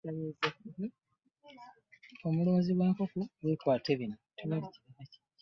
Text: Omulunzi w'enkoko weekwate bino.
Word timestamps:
Omulunzi 2.27 2.71
w'enkoko 2.77 3.19
weekwate 3.43 3.91
bino. 3.99 4.17